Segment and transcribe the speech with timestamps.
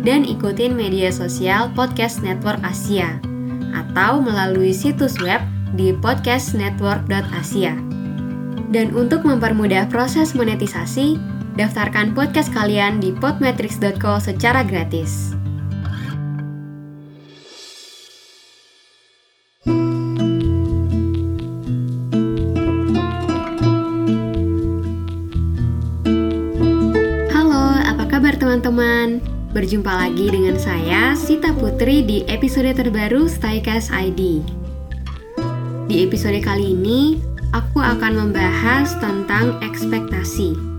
[0.00, 3.20] dan ikutin media sosial Podcast Network Asia
[3.72, 5.40] atau melalui situs web
[5.74, 7.74] di podcastnetwork.asia.
[8.70, 11.18] Dan untuk mempermudah proses monetisasi,
[11.58, 15.39] daftarkan podcast kalian di podmetrics.co secara gratis.
[29.70, 34.42] Berjumpa lagi dengan saya, Sita Putri di episode terbaru Staycast ID.
[35.86, 37.22] Di episode kali ini,
[37.54, 40.69] aku akan membahas tentang ekspektasi.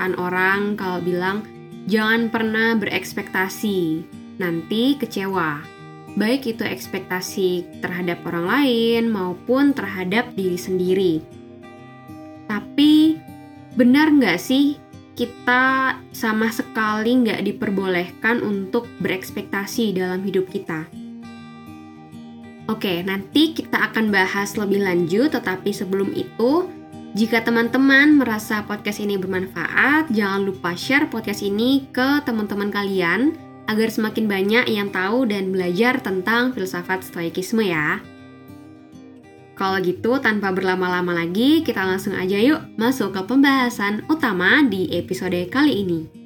[0.00, 1.44] Perkataan orang kalau bilang
[1.84, 4.00] jangan pernah berekspektasi,
[4.40, 5.60] nanti kecewa.
[6.16, 11.14] Baik itu ekspektasi terhadap orang lain maupun terhadap diri sendiri.
[12.48, 13.20] Tapi
[13.76, 14.80] benar nggak sih
[15.20, 20.88] kita sama sekali nggak diperbolehkan untuk berekspektasi dalam hidup kita?
[22.72, 26.79] Oke, nanti kita akan bahas lebih lanjut, tetapi sebelum itu,
[27.10, 33.34] jika teman-teman merasa podcast ini bermanfaat, jangan lupa share podcast ini ke teman-teman kalian
[33.66, 37.98] agar semakin banyak yang tahu dan belajar tentang filsafat stoikisme ya.
[39.58, 45.50] Kalau gitu, tanpa berlama-lama lagi, kita langsung aja yuk masuk ke pembahasan utama di episode
[45.50, 46.19] kali ini.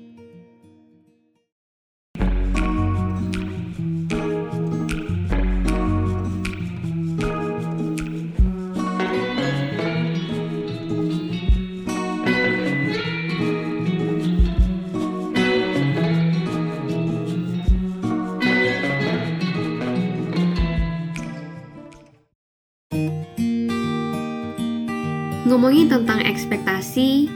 [25.44, 27.28] Ngomongin tentang ekspektasi,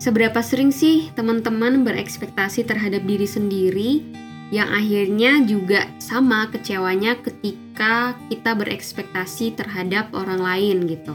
[0.00, 3.90] seberapa sering sih teman-teman berekspektasi terhadap diri sendiri
[4.48, 11.12] yang akhirnya juga sama kecewanya ketika kita berekspektasi terhadap orang lain gitu.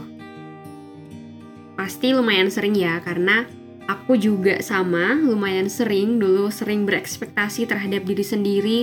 [1.74, 3.42] Pasti lumayan sering ya karena
[3.90, 8.80] aku juga sama lumayan sering dulu sering berekspektasi terhadap diri sendiri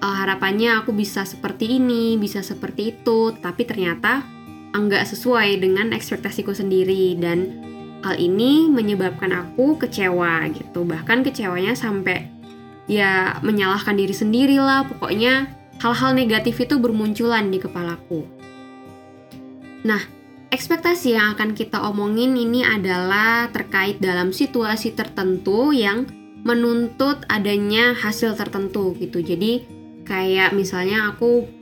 [0.00, 4.24] uh, harapannya aku bisa seperti ini, bisa seperti itu, tapi ternyata
[4.76, 7.18] enggak sesuai dengan ekspektasiku sendiri.
[7.18, 7.38] Dan
[8.02, 10.86] hal ini menyebabkan aku kecewa gitu.
[10.86, 12.26] Bahkan kecewanya sampai
[12.90, 14.86] ya menyalahkan diri sendiri lah.
[14.86, 15.50] Pokoknya
[15.80, 18.26] hal-hal negatif itu bermunculan di kepalaku.
[19.86, 20.02] Nah
[20.50, 26.04] ekspektasi yang akan kita omongin ini adalah terkait dalam situasi tertentu yang
[26.42, 29.22] menuntut adanya hasil tertentu gitu.
[29.22, 29.64] Jadi
[30.04, 31.59] kayak misalnya aku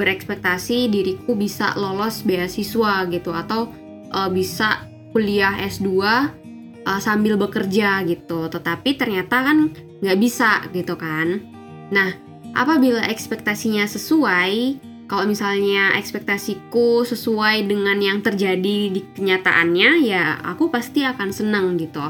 [0.00, 3.68] berekspektasi diriku bisa lolos beasiswa gitu atau
[4.16, 8.48] uh, bisa kuliah S2 uh, sambil bekerja gitu.
[8.48, 11.44] Tetapi ternyata kan nggak bisa gitu kan.
[11.92, 12.16] Nah,
[12.56, 21.04] apabila ekspektasinya sesuai, kalau misalnya ekspektasiku sesuai dengan yang terjadi di kenyataannya, ya aku pasti
[21.04, 22.08] akan senang gitu.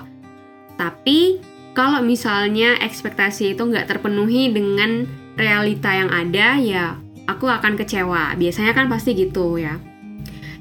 [0.76, 1.40] Tapi
[1.72, 5.08] kalau misalnya ekspektasi itu nggak terpenuhi dengan
[5.40, 6.86] realita yang ada, ya
[7.30, 8.34] aku akan kecewa.
[8.34, 9.78] Biasanya kan pasti gitu ya.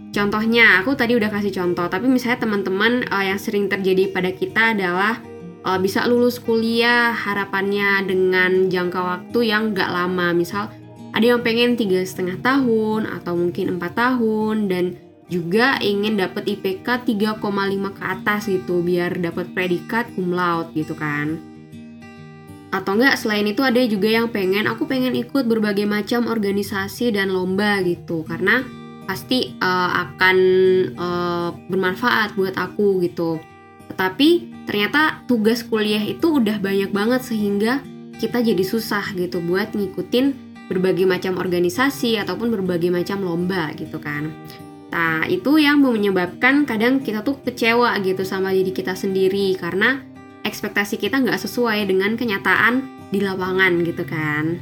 [0.10, 4.74] Contohnya, aku tadi udah kasih contoh, tapi misalnya teman-teman uh, yang sering terjadi pada kita
[4.74, 5.22] adalah
[5.66, 10.34] uh, bisa lulus kuliah harapannya dengan jangka waktu yang gak lama.
[10.34, 10.74] Misal
[11.14, 14.86] ada yang pengen tiga setengah tahun atau mungkin empat tahun dan
[15.30, 17.38] juga ingin dapat IPK 3,5
[17.94, 21.38] ke atas gitu biar dapat predikat cum laude gitu kan
[22.70, 27.34] atau enggak selain itu ada juga yang pengen aku pengen ikut berbagai macam organisasi dan
[27.34, 28.22] lomba gitu.
[28.26, 28.62] Karena
[29.10, 30.38] pasti uh, akan
[30.94, 33.42] uh, bermanfaat buat aku gitu.
[33.90, 34.30] Tetapi
[34.70, 37.82] ternyata tugas kuliah itu udah banyak banget sehingga
[38.22, 44.30] kita jadi susah gitu buat ngikutin berbagai macam organisasi ataupun berbagai macam lomba gitu kan.
[44.90, 50.02] Nah, itu yang menyebabkan kadang kita tuh kecewa gitu sama diri kita sendiri karena
[50.50, 52.82] ekspektasi kita nggak sesuai dengan kenyataan
[53.14, 54.58] di lapangan gitu kan.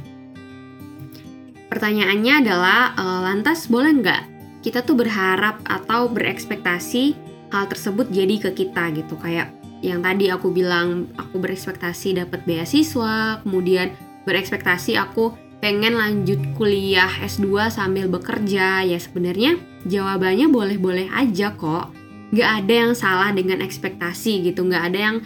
[1.68, 4.22] Pertanyaannya adalah, uh, lantas boleh nggak
[4.64, 7.16] kita tuh berharap atau berekspektasi
[7.52, 9.16] hal tersebut jadi ke kita gitu?
[9.20, 9.52] Kayak
[9.84, 13.94] yang tadi aku bilang aku berekspektasi dapat beasiswa, kemudian
[14.26, 18.82] berekspektasi aku pengen lanjut kuliah S2 sambil bekerja.
[18.82, 21.94] Ya sebenarnya jawabannya boleh-boleh aja kok.
[22.34, 25.16] Nggak ada yang salah dengan ekspektasi gitu nggak ada yang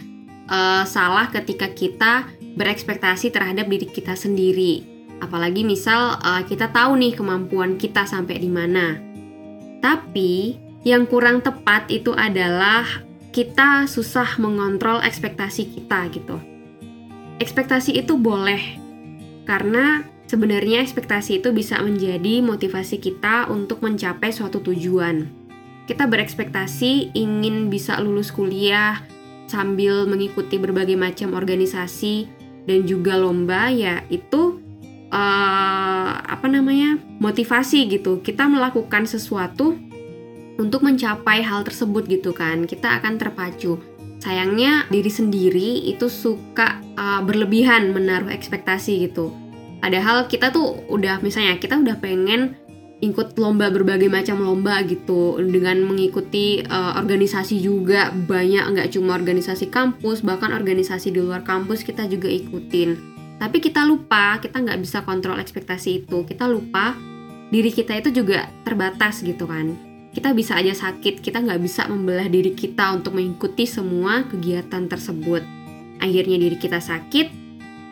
[0.49, 4.83] uh, salah ketika kita berekspektasi terhadap diri kita sendiri
[5.21, 8.99] apalagi misal uh, kita tahu nih kemampuan kita sampai di mana
[9.83, 12.83] tapi yang kurang tepat itu adalah
[13.33, 16.37] kita susah mengontrol ekspektasi kita gitu.
[17.41, 18.61] Ekspektasi itu boleh
[19.43, 25.27] karena sebenarnya ekspektasi itu bisa menjadi motivasi kita untuk mencapai suatu tujuan.
[25.83, 29.03] Kita berekspektasi ingin bisa lulus kuliah
[29.47, 32.27] sambil mengikuti berbagai macam organisasi
[32.63, 34.63] dan juga lomba ya itu
[35.13, 38.19] uh, apa namanya motivasi gitu.
[38.25, 39.77] Kita melakukan sesuatu
[40.57, 42.65] untuk mencapai hal tersebut gitu kan.
[42.65, 43.77] Kita akan terpacu.
[44.23, 49.35] Sayangnya diri sendiri itu suka uh, berlebihan menaruh ekspektasi gitu.
[49.83, 52.55] Padahal kita tuh udah misalnya kita udah pengen
[53.03, 55.35] ikut lomba berbagai macam lomba gitu.
[55.43, 58.15] Dengan mengikuti uh, organisasi juga.
[58.15, 62.95] Banyak nggak cuma organisasi kampus bahkan organisasi di luar kampus kita juga ikutin.
[63.43, 66.23] Tapi kita lupa kita nggak bisa kontrol ekspektasi itu.
[66.23, 66.95] Kita lupa
[67.51, 69.75] diri kita itu juga terbatas gitu kan.
[70.13, 75.41] Kita bisa aja sakit, kita nggak bisa membelah diri kita untuk mengikuti semua kegiatan tersebut.
[75.97, 77.43] Akhirnya diri kita sakit,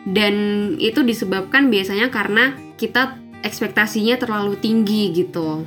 [0.02, 0.34] dan
[0.82, 5.66] itu disebabkan biasanya karena kita ekspektasinya terlalu tinggi gitu.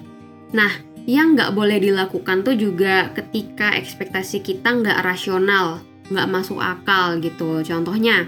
[0.56, 0.72] Nah,
[1.06, 7.62] yang nggak boleh dilakukan tuh juga ketika ekspektasi kita nggak rasional, nggak masuk akal gitu.
[7.62, 8.26] Contohnya,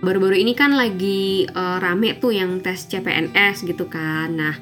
[0.00, 4.32] baru-baru ini kan lagi uh, rame tuh yang tes CPNS gitu kan.
[4.32, 4.54] Nah,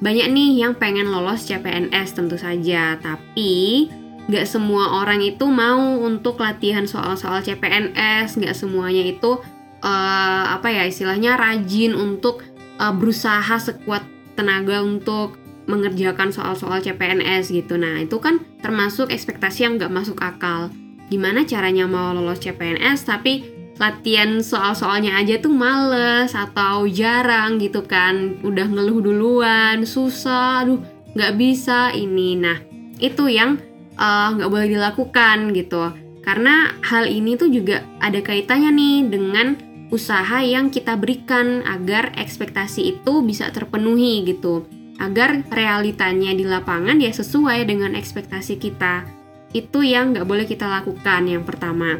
[0.00, 3.86] banyak nih yang pengen lolos CPNS tentu saja, tapi
[4.30, 9.40] nggak semua orang itu mau untuk latihan soal-soal CPNS, nggak semuanya itu
[9.84, 12.44] uh, apa ya istilahnya rajin untuk
[12.80, 14.02] uh, berusaha sekuat
[14.34, 15.36] tenaga untuk
[15.68, 17.76] mengerjakan soal-soal CPNS gitu.
[17.76, 20.72] Nah itu kan termasuk ekspektasi yang nggak masuk akal.
[21.12, 28.36] Gimana caranya mau lolos CPNS tapi latihan soal-soalnya aja tuh males atau jarang gitu kan
[28.44, 30.84] udah ngeluh duluan susah aduh
[31.16, 32.60] nggak bisa ini nah
[33.00, 33.56] itu yang
[33.96, 39.56] eh, nggak uh, boleh dilakukan gitu karena hal ini tuh juga ada kaitannya nih dengan
[39.90, 44.64] usaha yang kita berikan agar ekspektasi itu bisa terpenuhi gitu.
[45.02, 49.04] Agar realitanya di lapangan ya sesuai dengan ekspektasi kita.
[49.50, 51.98] Itu yang nggak boleh kita lakukan yang pertama.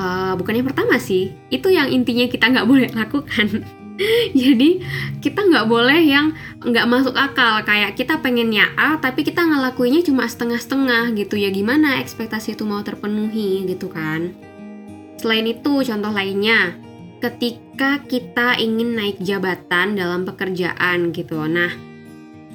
[0.00, 3.62] Uh, bukan yang pertama sih itu yang intinya kita nggak boleh lakukan.
[4.32, 4.80] Jadi
[5.20, 6.32] kita nggak boleh yang
[6.64, 7.62] nggak masuk akal.
[7.62, 11.38] Kayak kita pengennya A tapi kita ngelakuinnya cuma setengah-setengah gitu.
[11.38, 14.49] Ya gimana ekspektasi itu mau terpenuhi gitu kan
[15.20, 16.72] selain itu contoh lainnya
[17.20, 21.68] ketika kita ingin naik jabatan dalam pekerjaan gitu nah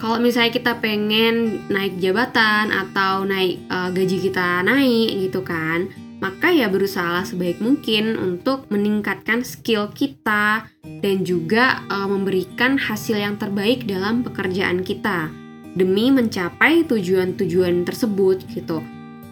[0.01, 6.49] kalau misalnya kita pengen naik jabatan atau naik uh, gaji kita naik gitu kan maka
[6.49, 13.85] ya berusaha sebaik mungkin untuk meningkatkan skill kita dan juga uh, memberikan hasil yang terbaik
[13.85, 15.29] dalam pekerjaan kita
[15.75, 18.79] demi mencapai tujuan-tujuan tersebut gitu.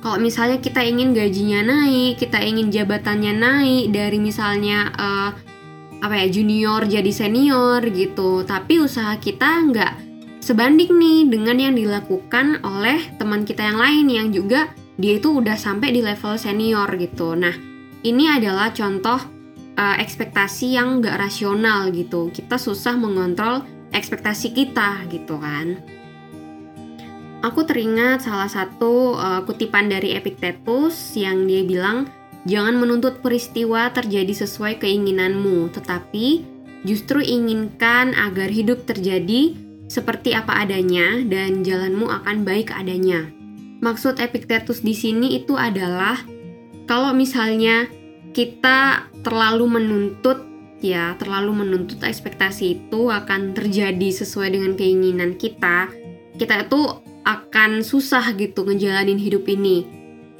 [0.04, 5.32] Kalau misalnya kita ingin gajinya naik, kita ingin jabatannya naik dari misalnya uh,
[6.04, 9.94] apa ya junior jadi senior gitu, tapi usaha kita nggak
[10.44, 15.56] sebanding nih dengan yang dilakukan oleh teman kita yang lain yang juga dia itu udah
[15.56, 17.40] sampai di level senior gitu.
[17.40, 17.56] Nah,
[18.04, 19.24] ini adalah contoh
[19.80, 22.28] uh, ekspektasi yang gak rasional gitu.
[22.28, 23.64] Kita susah mengontrol
[23.96, 25.80] ekspektasi kita gitu kan.
[27.44, 32.08] Aku teringat salah satu uh, kutipan dari Epictetus yang dia bilang,
[32.48, 36.48] jangan menuntut peristiwa terjadi sesuai keinginanmu, tetapi
[36.88, 39.60] justru inginkan agar hidup terjadi
[39.92, 43.28] seperti apa adanya dan jalanmu akan baik adanya.
[43.84, 46.24] Maksud Epictetus di sini itu adalah
[46.88, 47.92] kalau misalnya
[48.32, 50.48] kita terlalu menuntut
[50.80, 55.92] ya, terlalu menuntut ekspektasi itu akan terjadi sesuai dengan keinginan kita,
[56.40, 59.88] kita itu akan susah gitu ngejalanin hidup ini.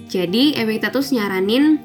[0.08, 1.80] Jadi Epictetus nyaranin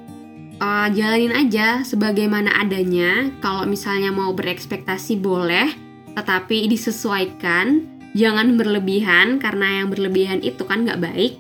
[0.58, 3.30] uh, jalanin aja sebagaimana adanya.
[3.38, 5.70] Kalau misalnya mau berekspektasi boleh,
[6.18, 7.86] tetapi disesuaikan,
[8.18, 11.34] jangan berlebihan karena yang berlebihan itu kan nggak baik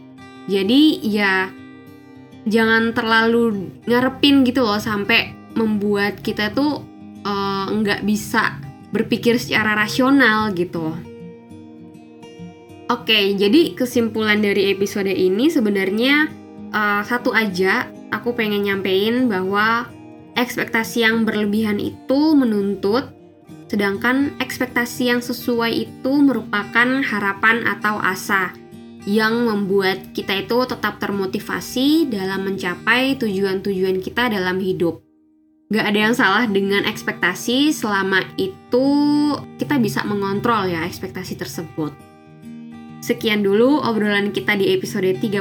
[0.48, 1.52] jadi ya
[2.48, 6.80] jangan terlalu ngarepin gitu loh sampai membuat kita tuh
[7.20, 8.56] eh, nggak uh, bisa
[8.88, 10.96] berpikir secara rasional gitu.
[12.88, 16.32] Oke, jadi kesimpulan dari episode ini sebenarnya
[16.72, 17.84] uh, satu aja.
[18.08, 19.84] Aku pengen nyampein bahwa
[20.32, 23.12] ekspektasi yang berlebihan itu menuntut,
[23.68, 28.56] sedangkan ekspektasi yang sesuai itu merupakan harapan atau asa
[29.04, 35.04] yang membuat kita itu tetap termotivasi dalam mencapai tujuan-tujuan kita dalam hidup.
[35.68, 38.88] Gak ada yang salah dengan ekspektasi selama itu
[39.60, 42.07] kita bisa mengontrol ya ekspektasi tersebut.
[43.08, 45.40] Sekian dulu obrolan kita di episode 33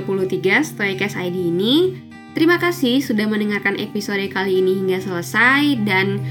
[0.63, 2.00] Stoikes ID ini.
[2.31, 6.24] Terima kasih sudah mendengarkan episode kali ini hingga selesai dan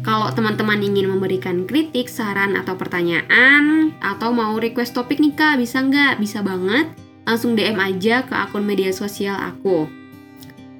[0.00, 5.84] kalau teman-teman ingin memberikan kritik, saran, atau pertanyaan atau mau request topik nih kak, bisa
[5.84, 6.16] nggak?
[6.16, 6.88] Bisa banget.
[7.28, 9.84] Langsung DM aja ke akun media sosial aku.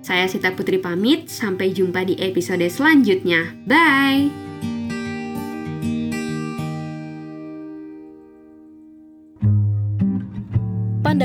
[0.00, 3.52] Saya Sita Putri pamit, sampai jumpa di episode selanjutnya.
[3.68, 4.49] Bye!